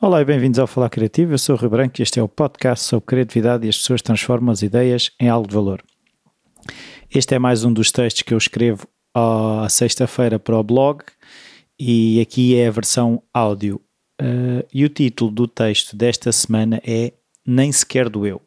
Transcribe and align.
Olá 0.00 0.20
e 0.20 0.24
bem-vindos 0.24 0.60
ao 0.60 0.66
Falar 0.68 0.88
Criativo. 0.90 1.32
Eu 1.32 1.38
sou 1.38 1.56
o 1.56 1.58
Rui 1.58 1.68
Branco 1.68 1.94
e 1.98 2.02
este 2.02 2.20
é 2.20 2.22
o 2.22 2.28
podcast 2.28 2.84
sobre 2.84 3.06
criatividade 3.06 3.66
e 3.66 3.68
as 3.68 3.76
pessoas 3.76 4.00
transformam 4.00 4.52
as 4.52 4.62
ideias 4.62 5.10
em 5.20 5.28
algo 5.28 5.48
de 5.48 5.54
valor. 5.54 5.82
Este 7.12 7.34
é 7.34 7.38
mais 7.40 7.64
um 7.64 7.72
dos 7.72 7.90
textos 7.90 8.22
que 8.22 8.32
eu 8.32 8.38
escrevo 8.38 8.86
à 9.12 9.66
sexta-feira 9.68 10.38
para 10.38 10.56
o 10.56 10.62
blog 10.62 11.02
e 11.80 12.20
aqui 12.20 12.56
é 12.56 12.68
a 12.68 12.70
versão 12.70 13.20
áudio. 13.32 13.80
Uh, 14.22 14.64
e 14.72 14.84
o 14.84 14.88
título 14.88 15.32
do 15.32 15.48
texto 15.48 15.96
desta 15.96 16.30
semana 16.30 16.80
é 16.86 17.12
Nem 17.44 17.72
Sequer 17.72 18.08
Doeu. 18.08 18.40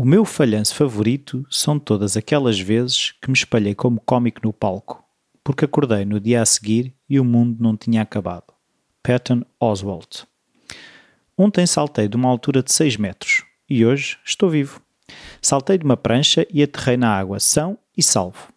O 0.00 0.04
meu 0.06 0.24
falhanço 0.24 0.74
favorito 0.74 1.46
são 1.50 1.78
todas 1.78 2.16
aquelas 2.16 2.58
vezes 2.58 3.12
que 3.20 3.28
me 3.28 3.36
espalhei 3.36 3.74
como 3.74 4.00
cómico 4.00 4.40
no 4.42 4.50
palco, 4.50 5.04
porque 5.44 5.66
acordei 5.66 6.06
no 6.06 6.18
dia 6.18 6.40
a 6.40 6.46
seguir 6.46 6.94
e 7.06 7.20
o 7.20 7.24
mundo 7.24 7.62
não 7.62 7.76
tinha 7.76 8.00
acabado. 8.00 8.46
Patton 9.02 9.42
Oswalt. 9.60 10.22
Ontem 11.36 11.66
saltei 11.66 12.08
de 12.08 12.16
uma 12.16 12.30
altura 12.30 12.62
de 12.62 12.72
6 12.72 12.96
metros 12.96 13.44
e 13.68 13.84
hoje 13.84 14.16
estou 14.24 14.48
vivo. 14.48 14.80
Saltei 15.42 15.76
de 15.76 15.84
uma 15.84 15.98
prancha 15.98 16.46
e 16.50 16.62
aterrei 16.62 16.96
na 16.96 17.14
água, 17.14 17.38
são 17.38 17.76
e 17.94 18.02
salvo. 18.02 18.50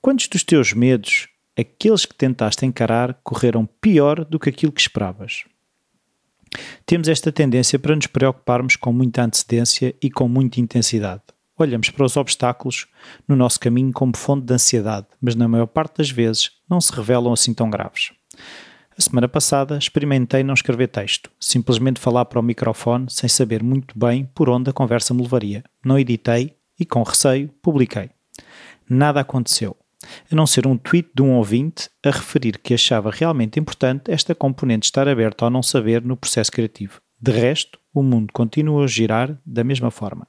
Quantos 0.00 0.26
dos 0.26 0.42
teus 0.42 0.72
medos, 0.72 1.28
aqueles 1.54 2.06
que 2.06 2.14
tentaste 2.14 2.64
encarar, 2.64 3.12
correram 3.22 3.66
pior 3.66 4.24
do 4.24 4.38
que 4.38 4.48
aquilo 4.48 4.72
que 4.72 4.80
esperavas? 4.80 5.44
Temos 6.88 7.08
esta 7.08 7.32
tendência 7.32 7.80
para 7.80 7.96
nos 7.96 8.06
preocuparmos 8.06 8.76
com 8.76 8.92
muita 8.92 9.24
antecedência 9.24 9.92
e 10.00 10.08
com 10.08 10.28
muita 10.28 10.60
intensidade. 10.60 11.22
Olhamos 11.58 11.90
para 11.90 12.04
os 12.04 12.16
obstáculos 12.16 12.86
no 13.26 13.34
nosso 13.34 13.58
caminho 13.58 13.92
como 13.92 14.16
fonte 14.16 14.46
de 14.46 14.54
ansiedade, 14.54 15.08
mas 15.20 15.34
na 15.34 15.48
maior 15.48 15.66
parte 15.66 15.96
das 15.98 16.10
vezes 16.10 16.52
não 16.70 16.80
se 16.80 16.92
revelam 16.92 17.32
assim 17.32 17.52
tão 17.52 17.68
graves. 17.68 18.12
A 18.96 19.02
semana 19.02 19.26
passada 19.26 19.76
experimentei 19.76 20.44
não 20.44 20.54
escrever 20.54 20.86
texto, 20.86 21.28
simplesmente 21.40 21.98
falar 21.98 22.24
para 22.26 22.38
o 22.38 22.42
microfone 22.42 23.06
sem 23.10 23.28
saber 23.28 23.64
muito 23.64 23.98
bem 23.98 24.30
por 24.32 24.48
onde 24.48 24.70
a 24.70 24.72
conversa 24.72 25.12
me 25.12 25.22
levaria. 25.22 25.64
Não 25.84 25.98
editei 25.98 26.54
e, 26.78 26.86
com 26.86 27.02
receio, 27.02 27.48
publiquei. 27.60 28.10
Nada 28.88 29.22
aconteceu, 29.22 29.76
a 30.30 30.34
não 30.34 30.46
ser 30.46 30.66
um 30.66 30.76
tweet 30.76 31.10
de 31.14 31.22
um 31.22 31.34
ouvinte 31.34 31.90
a 32.04 32.10
referir 32.10 32.58
que 32.58 32.74
achava 32.74 33.10
realmente 33.10 33.58
importante 33.58 34.10
esta 34.10 34.34
componente 34.34 34.86
estar 34.86 35.08
aberta 35.08 35.44
ao 35.44 35.50
não 35.50 35.62
saber 35.62 36.02
no 36.02 36.16
processo 36.16 36.52
criativo. 36.52 37.00
De 37.20 37.32
resto, 37.32 37.78
o 37.94 38.02
mundo 38.02 38.32
continua 38.32 38.84
a 38.84 38.86
girar 38.86 39.38
da 39.44 39.64
mesma 39.64 39.90
forma. 39.90 40.26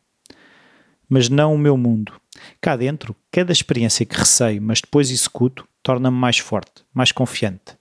Mas 1.09 1.30
não 1.30 1.53
o 1.53 1.58
meu 1.58 1.78
mundo. 1.78 2.14
Cá 2.61 2.75
dentro, 2.75 3.16
cada 3.31 3.52
experiência 3.52 4.06
que 4.06 4.17
receio, 4.17 4.61
mas 4.61 4.81
depois 4.81 5.11
executo, 5.11 5.67
torna-me 5.81 6.17
mais 6.17 6.38
forte, 6.38 6.84
mais 6.94 7.12
confiante. 7.12 7.78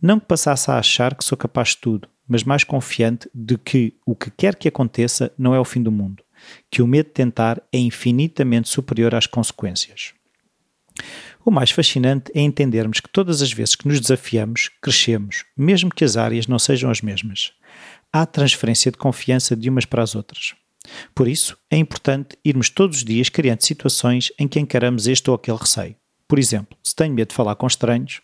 Não 0.00 0.20
que 0.20 0.26
passasse 0.26 0.70
a 0.70 0.78
achar 0.78 1.14
que 1.14 1.24
sou 1.24 1.38
capaz 1.38 1.70
de 1.70 1.78
tudo, 1.78 2.08
mas 2.26 2.42
mais 2.42 2.64
confiante 2.64 3.28
de 3.34 3.56
que 3.56 3.94
o 4.04 4.14
que 4.14 4.30
quer 4.30 4.56
que 4.56 4.68
aconteça 4.68 5.32
não 5.38 5.54
é 5.54 5.60
o 5.60 5.64
fim 5.64 5.82
do 5.82 5.92
mundo, 5.92 6.22
que 6.70 6.82
o 6.82 6.86
medo 6.86 7.06
de 7.06 7.12
tentar 7.12 7.62
é 7.72 7.78
infinitamente 7.78 8.68
superior 8.68 9.14
às 9.14 9.26
consequências. 9.26 10.14
O 11.46 11.50
mais 11.50 11.70
fascinante 11.70 12.32
é 12.34 12.40
entendermos 12.40 13.00
que 13.00 13.10
todas 13.10 13.42
as 13.42 13.52
vezes 13.52 13.74
que 13.74 13.86
nos 13.86 14.00
desafiamos, 14.00 14.70
crescemos, 14.80 15.44
mesmo 15.54 15.94
que 15.94 16.02
as 16.02 16.16
áreas 16.16 16.46
não 16.46 16.58
sejam 16.58 16.90
as 16.90 17.02
mesmas. 17.02 17.52
Há 18.10 18.24
transferência 18.24 18.90
de 18.90 18.96
confiança 18.96 19.54
de 19.54 19.68
umas 19.68 19.84
para 19.84 20.02
as 20.02 20.14
outras. 20.14 20.54
Por 21.14 21.28
isso, 21.28 21.58
é 21.70 21.76
importante 21.76 22.38
irmos 22.42 22.70
todos 22.70 22.98
os 22.98 23.04
dias 23.04 23.28
criando 23.28 23.60
situações 23.60 24.32
em 24.38 24.48
que 24.48 24.58
encaramos 24.58 25.06
este 25.06 25.28
ou 25.28 25.36
aquele 25.36 25.58
receio. 25.58 25.96
Por 26.26 26.38
exemplo, 26.38 26.78
se 26.82 26.94
tenho 26.94 27.12
medo 27.12 27.28
de 27.28 27.34
falar 27.34 27.56
com 27.56 27.66
estranhos, 27.66 28.22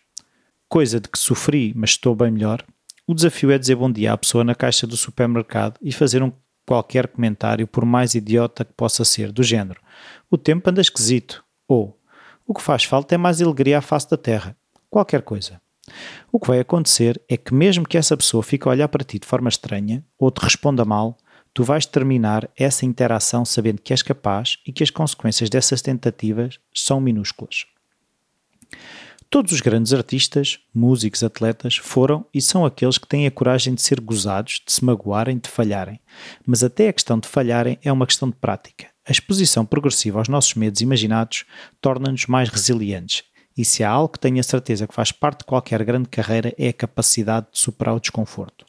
coisa 0.67 0.99
de 0.99 1.07
que 1.07 1.19
sofri, 1.19 1.73
mas 1.75 1.91
estou 1.91 2.15
bem 2.15 2.31
melhor, 2.31 2.65
o 3.05 3.13
desafio 3.13 3.51
é 3.51 3.57
dizer 3.59 3.75
bom 3.75 3.91
dia 3.91 4.13
à 4.13 4.17
pessoa 4.17 4.43
na 4.43 4.55
caixa 4.55 4.87
do 4.87 4.97
supermercado 4.97 5.77
e 5.79 5.91
fazer 5.91 6.23
um 6.23 6.31
qualquer 6.65 7.07
comentário, 7.07 7.67
por 7.67 7.85
mais 7.85 8.15
idiota 8.15 8.65
que 8.65 8.73
possa 8.73 9.05
ser, 9.05 9.31
do 9.31 9.43
género: 9.43 9.79
O 10.29 10.37
tempo 10.37 10.69
anda 10.69 10.81
esquisito, 10.81 11.43
ou 11.67 12.00
O 12.51 12.53
que 12.53 12.61
faz 12.61 12.83
falta 12.83 13.15
é 13.15 13.17
mais 13.17 13.41
alegria 13.41 13.77
à 13.77 13.81
face 13.81 14.09
da 14.09 14.17
terra. 14.17 14.57
Qualquer 14.89 15.21
coisa. 15.21 15.61
O 16.29 16.37
que 16.37 16.49
vai 16.49 16.59
acontecer 16.59 17.21
é 17.29 17.37
que, 17.37 17.53
mesmo 17.53 17.87
que 17.87 17.97
essa 17.97 18.17
pessoa 18.17 18.43
fique 18.43 18.67
a 18.67 18.71
olhar 18.71 18.89
para 18.89 19.05
ti 19.05 19.17
de 19.17 19.25
forma 19.25 19.47
estranha 19.47 20.03
ou 20.19 20.29
te 20.29 20.39
responda 20.39 20.83
mal, 20.83 21.17
tu 21.53 21.63
vais 21.63 21.85
terminar 21.85 22.49
essa 22.57 22.85
interação 22.85 23.45
sabendo 23.45 23.81
que 23.81 23.93
és 23.93 24.01
capaz 24.01 24.57
e 24.67 24.73
que 24.73 24.83
as 24.83 24.89
consequências 24.89 25.49
dessas 25.49 25.81
tentativas 25.81 26.59
são 26.73 26.99
minúsculas. 26.99 27.67
Todos 29.29 29.53
os 29.53 29.61
grandes 29.61 29.93
artistas, 29.93 30.59
músicos, 30.75 31.23
atletas 31.23 31.77
foram 31.77 32.25
e 32.33 32.41
são 32.41 32.65
aqueles 32.65 32.97
que 32.97 33.07
têm 33.07 33.25
a 33.27 33.31
coragem 33.31 33.73
de 33.73 33.81
ser 33.81 34.01
gozados, 34.01 34.61
de 34.67 34.73
se 34.73 34.83
magoarem, 34.83 35.37
de 35.37 35.49
falharem. 35.49 36.01
Mas 36.45 36.65
até 36.65 36.89
a 36.89 36.93
questão 36.93 37.17
de 37.17 37.29
falharem 37.29 37.79
é 37.81 37.89
uma 37.89 38.05
questão 38.05 38.29
de 38.29 38.35
prática. 38.35 38.90
A 39.07 39.11
exposição 39.11 39.65
progressiva 39.65 40.19
aos 40.19 40.27
nossos 40.27 40.53
medos 40.53 40.81
imaginados 40.81 41.45
torna-nos 41.79 42.27
mais 42.27 42.49
resilientes. 42.49 43.23
E 43.57 43.65
se 43.65 43.83
há 43.83 43.89
algo 43.89 44.13
que 44.13 44.19
tenho 44.19 44.39
a 44.39 44.43
certeza 44.43 44.87
que 44.87 44.93
faz 44.93 45.11
parte 45.11 45.39
de 45.39 45.45
qualquer 45.45 45.83
grande 45.83 46.07
carreira 46.07 46.53
é 46.57 46.69
a 46.69 46.73
capacidade 46.73 47.47
de 47.51 47.59
superar 47.59 47.95
o 47.95 47.99
desconforto. 47.99 48.65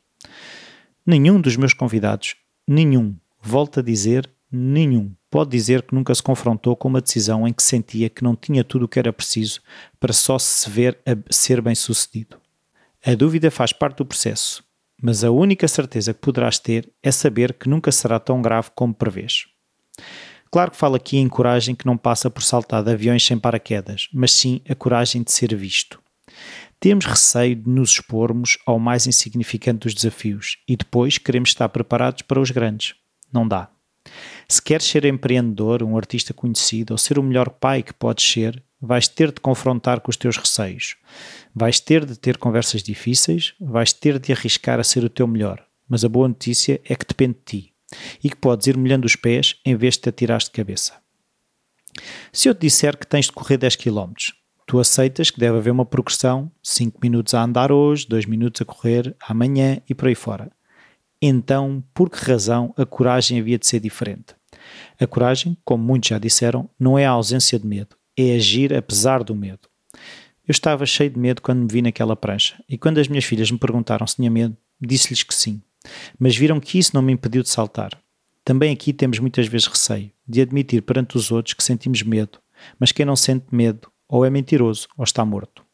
Nenhum 1.07 1.41
dos 1.41 1.57
meus 1.57 1.75
convidados, 1.75 2.37
nenhum, 2.67 3.15
volto 3.41 3.81
a 3.81 3.83
dizer, 3.83 4.29
nenhum, 4.51 5.15
pode 5.31 5.51
dizer 5.51 5.83
que 5.83 5.95
nunca 5.95 6.15
se 6.15 6.23
confrontou 6.23 6.75
com 6.77 6.89
uma 6.89 7.01
decisão 7.01 7.47
em 7.47 7.53
que 7.53 7.63
sentia 7.63 8.09
que 8.09 8.25
não 8.25 8.35
tinha 8.35 8.65
tudo 8.65 8.85
o 8.85 8.89
que 8.89 8.99
era 8.99 9.13
preciso 9.13 9.61
para 10.01 10.13
só 10.13 10.39
se 10.39 10.69
ver 10.69 10.99
ser 11.31 11.61
bem 11.61 11.75
sucedido. 11.75 12.41
A 13.05 13.15
dúvida 13.15 13.51
faz 13.51 13.73
parte 13.73 13.99
do 13.99 14.07
processo, 14.07 14.65
mas 15.01 15.25
a 15.25 15.31
única 15.31 15.67
certeza 15.67 16.15
que 16.15 16.21
poderás 16.21 16.59
ter 16.59 16.91
é 17.03 17.11
saber 17.11 17.55
que 17.55 17.69
nunca 17.69 17.91
será 17.91 18.21
tão 18.21 18.41
grave 18.41 18.71
como 18.75 18.95
prevês. 18.95 19.52
Claro 20.53 20.71
que 20.71 20.77
falo 20.77 20.97
aqui 20.97 21.17
em 21.17 21.31
coragem 21.31 21.75
que 21.75 21.87
não 21.87 21.97
passa 21.97 22.29
por 22.29 22.43
saltar 22.43 22.85
de 22.85 22.93
aviões 22.93 23.25
sem 23.25 23.39
paraquedas, 23.39 24.09
mas 24.13 24.33
sim 24.33 24.61
a 24.69 24.75
coragem 24.75 25.23
de 25.23 25.33
ser 25.33 25.55
visto. 25.57 25.99
Temos 26.79 27.07
receio 27.07 27.57
de 27.57 27.71
nos 27.71 27.93
expormos 27.93 28.59
ao 28.67 28.79
mais 28.79 29.07
insignificante 29.07 29.87
dos 29.87 29.95
desafios 29.95 30.59
e 30.69 30.77
depois 30.77 31.17
queremos 31.17 31.51
estar 31.51 31.71
preparados 31.71 32.21
para 32.21 32.39
os 32.39 32.51
grandes. 32.51 32.95
Não 33.33 33.49
dá. 33.49 33.71
Se 34.47 34.61
queres 34.61 34.85
ser 34.85 35.07
empreendedor, 35.07 35.83
um 35.83 35.97
artista 35.97 36.35
conhecido 36.35 36.93
ou 36.93 36.99
ser 36.99 37.19
o 37.19 37.23
melhor 37.23 37.49
pai 37.49 37.83
que 37.83 37.95
podes 37.95 38.31
ser, 38.31 38.63
vais 38.79 39.09
ter 39.09 39.33
de 39.33 39.41
confrontar 39.41 40.01
com 40.01 40.11
os 40.11 40.17
teus 40.19 40.37
receios. 40.37 40.97
Vais 41.55 41.81
ter 41.81 42.05
de 42.05 42.19
ter 42.19 42.37
conversas 42.37 42.83
difíceis, 42.83 43.55
vais 43.59 43.93
ter 43.93 44.19
de 44.19 44.33
arriscar 44.33 44.79
a 44.79 44.85
ser 44.85 45.03
o 45.03 45.09
teu 45.09 45.27
melhor. 45.27 45.65
Mas 45.89 46.05
a 46.05 46.11
boa 46.11 46.29
notícia 46.29 46.79
é 46.85 46.95
que 46.95 47.07
depende 47.07 47.39
de 47.39 47.45
ti 47.45 47.72
e 48.23 48.31
que 48.31 48.37
podes 48.37 48.67
ir 48.67 48.77
molhando 48.77 49.07
os 49.07 49.17
pés 49.17 49.57
em 49.65 49.77
vez 49.77 49.95
de 49.95 50.03
te 50.03 50.09
atirares 50.09 50.45
de 50.45 50.51
cabeça. 50.51 50.95
Se 52.33 52.49
eu 52.49 52.55
te 52.55 52.63
disser 52.63 52.97
que 52.97 53.07
tens 53.07 53.27
de 53.27 53.33
correr 53.33 53.59
10 53.59 53.77
km, 53.77 54.13
tu 54.67 54.79
aceitas 54.81 55.31
que 55.31 55.39
deve 55.39 55.59
haver 55.59 55.71
uma 55.71 55.85
progressão, 55.85 56.51
5 56.63 56.99
minutos 57.03 57.35
a 57.35 57.43
andar 57.43 57.71
hoje, 57.71 58.07
2 58.09 58.27
minutos 58.27 58.63
a 58.63 58.65
correr 58.65 59.15
amanhã 59.21 59.81
e 59.89 59.95
por 59.95 60.09
aí 60.09 60.15
fora 60.15 60.51
então 61.23 61.83
por 61.95 62.11
que 62.11 62.19
razão 62.19 62.75
a 62.77 62.85
coragem 62.85 63.39
havia 63.39 63.57
de 63.57 63.67
ser 63.67 63.79
diferente? 63.79 64.35
A 65.01 65.07
coragem, 65.07 65.57
como 65.65 65.83
muitos 65.83 66.09
já 66.09 66.19
disseram, 66.19 66.69
não 66.79 66.99
é 66.99 67.07
a 67.07 67.11
ausência 67.11 67.59
de 67.59 67.67
medo, 67.67 67.97
é 68.19 68.35
agir 68.35 68.75
apesar 68.75 69.23
do 69.23 69.35
medo. 69.35 69.69
Eu 70.47 70.51
estava 70.51 70.85
cheio 70.85 71.11
de 71.11 71.19
medo 71.19 71.41
quando 71.41 71.61
me 71.61 71.69
vi 71.71 71.81
naquela 71.81 72.17
prancha, 72.17 72.63
e 72.69 72.77
quando 72.77 72.99
as 72.99 73.07
minhas 73.07 73.25
filhas 73.25 73.51
me 73.53 73.59
perguntaram 73.59 74.05
se 74.05 74.17
tinha 74.17 74.31
medo, 74.31 74.57
disse-lhes 74.81 75.23
que 75.23 75.33
sim. 75.33 75.63
Mas 76.19 76.37
viram 76.37 76.61
que 76.61 76.79
isso 76.79 76.93
não 76.95 77.03
me 77.03 77.13
impediu 77.13 77.43
de 77.43 77.49
saltar. 77.49 77.91
Também 78.45 78.73
aqui 78.73 78.93
temos 78.93 79.19
muitas 79.19 79.47
vezes 79.47 79.67
receio 79.67 80.11
de 80.27 80.41
admitir 80.41 80.83
perante 80.83 81.17
os 81.17 81.31
outros 81.31 81.55
que 81.55 81.63
sentimos 81.63 82.03
medo, 82.03 82.39
mas 82.79 82.93
quem 82.93 83.07
não 83.07 83.17
sente 83.17 83.47
medo 83.53 83.91
ou 84.09 84.25
é 84.25 84.31
mentiroso 84.31 84.89
ou 84.97 85.05
está 85.05 85.25
morto. 85.25 85.65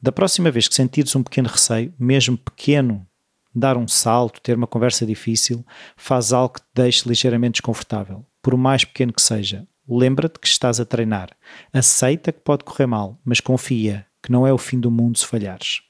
Da 0.00 0.10
próxima 0.10 0.50
vez 0.50 0.66
que 0.66 0.74
sentires 0.74 1.14
um 1.14 1.22
pequeno 1.22 1.48
receio, 1.48 1.94
mesmo 1.98 2.36
pequeno 2.36 3.06
dar 3.54 3.76
um 3.76 3.86
salto, 3.86 4.40
ter 4.40 4.56
uma 4.56 4.66
conversa 4.66 5.04
difícil, 5.04 5.64
faz 5.96 6.32
algo 6.32 6.54
que 6.54 6.60
te 6.60 6.68
deixe 6.74 7.08
ligeiramente 7.08 7.54
desconfortável, 7.54 8.24
por 8.40 8.56
mais 8.56 8.84
pequeno 8.84 9.12
que 9.12 9.22
seja. 9.22 9.66
Lembra-te 9.88 10.38
que 10.38 10.46
estás 10.46 10.80
a 10.80 10.84
treinar. 10.84 11.30
Aceita 11.72 12.32
que 12.32 12.40
pode 12.40 12.64
correr 12.64 12.86
mal, 12.86 13.20
mas 13.24 13.40
confia 13.40 14.06
que 14.22 14.32
não 14.32 14.46
é 14.46 14.52
o 14.52 14.58
fim 14.58 14.78
do 14.78 14.90
mundo 14.90 15.18
se 15.18 15.26
falhares. 15.26 15.82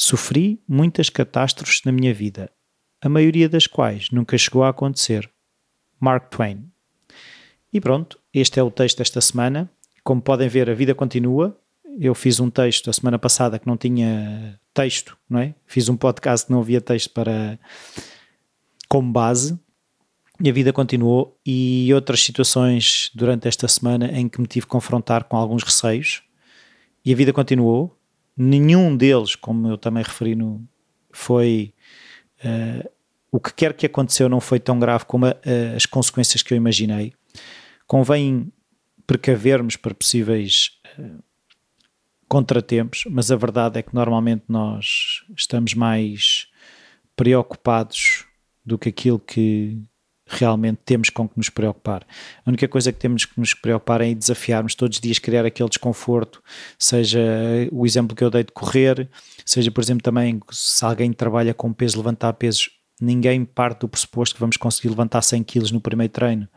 Sofri 0.00 0.62
muitas 0.68 1.10
catástrofes 1.10 1.82
na 1.84 1.90
minha 1.90 2.14
vida, 2.14 2.48
a 3.00 3.08
maioria 3.08 3.48
das 3.48 3.66
quais 3.66 4.12
nunca 4.12 4.38
chegou 4.38 4.62
a 4.62 4.68
acontecer. 4.68 5.28
Mark 5.98 6.30
Twain. 6.30 6.70
E 7.72 7.80
pronto, 7.80 8.16
este 8.32 8.60
é 8.60 8.62
o 8.62 8.70
texto 8.70 8.98
desta 8.98 9.20
semana. 9.20 9.68
Como 10.04 10.22
podem 10.22 10.48
ver, 10.48 10.70
a 10.70 10.74
vida 10.74 10.94
continua. 10.94 11.58
Eu 11.98 12.14
fiz 12.14 12.38
um 12.38 12.48
texto 12.48 12.88
a 12.88 12.92
semana 12.92 13.18
passada 13.18 13.58
que 13.58 13.66
não 13.66 13.76
tinha 13.76 14.60
texto, 14.72 15.18
não 15.28 15.40
é? 15.40 15.52
Fiz 15.66 15.88
um 15.88 15.96
podcast 15.96 16.46
que 16.46 16.52
não 16.52 16.60
havia 16.60 16.80
texto 16.80 17.10
para 17.10 17.58
como 18.88 19.10
base 19.10 19.58
e 20.40 20.48
a 20.48 20.52
vida 20.52 20.72
continuou 20.72 21.36
e 21.44 21.92
outras 21.92 22.22
situações 22.22 23.10
durante 23.16 23.48
esta 23.48 23.66
semana 23.66 24.12
em 24.12 24.28
que 24.28 24.40
me 24.40 24.46
tive 24.46 24.66
confrontar 24.66 25.24
com 25.24 25.36
alguns 25.36 25.64
receios 25.64 26.22
e 27.04 27.12
a 27.12 27.16
vida 27.16 27.32
continuou. 27.32 27.97
Nenhum 28.40 28.96
deles, 28.96 29.34
como 29.34 29.68
eu 29.68 29.76
também 29.76 30.02
referi 30.02 30.36
no, 30.36 30.64
foi 31.10 31.74
uh, 32.44 32.88
o 33.32 33.40
que 33.40 33.52
quer 33.52 33.74
que 33.74 33.84
aconteceu 33.84 34.28
não 34.28 34.40
foi 34.40 34.60
tão 34.60 34.78
grave 34.78 35.04
como 35.04 35.26
a, 35.26 35.30
a, 35.30 35.76
as 35.76 35.84
consequências 35.84 36.40
que 36.42 36.54
eu 36.54 36.56
imaginei. 36.56 37.12
Convém 37.86 38.52
precavermos 39.06 39.74
para 39.74 39.92
possíveis 39.92 40.78
uh, 40.98 41.22
contratempos, 42.28 43.04
mas 43.10 43.32
a 43.32 43.36
verdade 43.36 43.78
é 43.78 43.82
que 43.82 43.94
normalmente 43.94 44.44
nós 44.48 45.24
estamos 45.36 45.74
mais 45.74 46.46
preocupados 47.16 48.24
do 48.64 48.78
que 48.78 48.90
aquilo 48.90 49.18
que 49.18 49.82
realmente 50.28 50.78
temos 50.84 51.10
com 51.10 51.28
que 51.28 51.36
nos 51.36 51.48
preocupar. 51.48 52.06
A 52.44 52.50
única 52.50 52.68
coisa 52.68 52.92
que 52.92 52.98
temos 52.98 53.24
que 53.24 53.38
nos 53.38 53.54
preocupar 53.54 54.00
é 54.00 54.14
desafiarmos 54.14 54.74
todos 54.74 54.98
os 54.98 55.00
dias, 55.00 55.18
criar 55.18 55.44
aquele 55.44 55.68
desconforto, 55.68 56.42
seja 56.78 57.20
o 57.72 57.86
exemplo 57.86 58.14
que 58.14 58.22
eu 58.22 58.30
dei 58.30 58.44
de 58.44 58.52
correr, 58.52 59.08
seja, 59.44 59.70
por 59.70 59.82
exemplo, 59.82 60.02
também 60.02 60.40
se 60.50 60.84
alguém 60.84 61.12
trabalha 61.12 61.54
com 61.54 61.72
peso, 61.72 61.96
levantar 61.96 62.32
pesos, 62.34 62.70
ninguém 63.00 63.44
parte 63.44 63.80
do 63.80 63.88
pressuposto 63.88 64.34
que 64.34 64.40
vamos 64.40 64.56
conseguir 64.56 64.88
levantar 64.88 65.22
100 65.22 65.42
kg 65.44 65.72
no 65.72 65.80
primeiro 65.80 66.12
treino. 66.12 66.48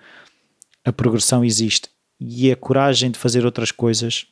A 0.83 0.91
progressão 0.91 1.45
existe 1.45 1.89
e 2.19 2.51
a 2.51 2.55
coragem 2.55 3.09
de 3.09 3.17
fazer 3.17 3.45
outras 3.45 3.71
coisas, 3.71 4.27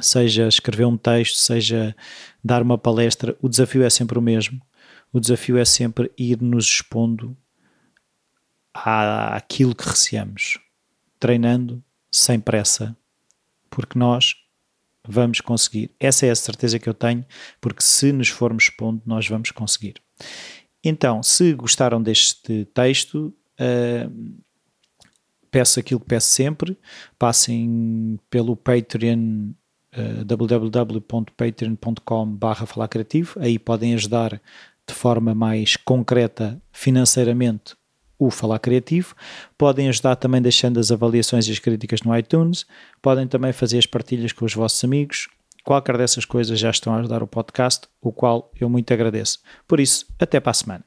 seja 0.00 0.48
escrever 0.48 0.86
um 0.86 0.96
texto, 0.96 1.36
seja 1.36 1.94
dar 2.42 2.62
uma 2.62 2.78
palestra, 2.78 3.36
o 3.42 3.48
desafio 3.48 3.82
é 3.82 3.90
sempre 3.90 4.18
o 4.18 4.22
mesmo. 4.22 4.60
O 5.12 5.18
desafio 5.18 5.58
é 5.58 5.64
sempre 5.64 6.10
ir 6.16 6.40
nos 6.40 6.66
expondo 6.66 7.36
àquilo 8.74 9.74
que 9.74 9.88
receamos, 9.88 10.58
treinando 11.18 11.82
sem 12.10 12.40
pressa, 12.40 12.96
porque 13.68 13.98
nós 13.98 14.34
vamos 15.06 15.40
conseguir. 15.40 15.90
Essa 15.98 16.26
é 16.26 16.30
a 16.30 16.36
certeza 16.36 16.78
que 16.78 16.88
eu 16.88 16.94
tenho, 16.94 17.24
porque 17.60 17.82
se 17.82 18.12
nos 18.12 18.28
formos 18.28 18.64
expondo, 18.64 19.02
nós 19.04 19.28
vamos 19.28 19.50
conseguir. 19.50 19.94
Então, 20.82 21.22
se 21.22 21.52
gostaram 21.54 22.02
deste 22.02 22.64
texto, 22.66 23.34
uh, 23.60 24.40
peço 25.50 25.80
aquilo 25.80 26.00
que 26.00 26.06
peço 26.06 26.28
sempre, 26.28 26.78
passem 27.18 28.18
pelo 28.30 28.56
Patreon 28.56 29.52
uh, 29.94 30.24
www.patreon.com 30.24 32.26
barra 32.26 32.66
falar 32.66 32.88
criativo, 32.88 33.38
aí 33.40 33.58
podem 33.58 33.94
ajudar 33.94 34.40
de 34.86 34.94
forma 34.94 35.34
mais 35.34 35.76
concreta 35.76 36.60
financeiramente 36.72 37.74
o 38.20 38.30
Falar 38.30 38.58
Criativo. 38.58 39.16
Podem 39.56 39.88
ajudar 39.88 40.14
também 40.14 40.42
deixando 40.42 40.78
as 40.78 40.92
avaliações 40.92 41.48
e 41.48 41.52
as 41.52 41.58
críticas 41.58 42.02
no 42.02 42.16
iTunes. 42.16 42.66
Podem 43.00 43.26
também 43.26 43.52
fazer 43.52 43.78
as 43.78 43.86
partilhas 43.86 44.30
com 44.32 44.44
os 44.44 44.54
vossos 44.54 44.84
amigos. 44.84 45.28
Qualquer 45.64 45.96
dessas 45.96 46.26
coisas 46.26 46.58
já 46.58 46.70
estão 46.70 46.94
a 46.94 46.98
ajudar 46.98 47.22
o 47.22 47.26
podcast, 47.26 47.88
o 48.00 48.12
qual 48.12 48.52
eu 48.60 48.68
muito 48.68 48.92
agradeço. 48.92 49.38
Por 49.66 49.80
isso, 49.80 50.06
até 50.18 50.38
para 50.38 50.50
a 50.50 50.54
semana. 50.54 50.84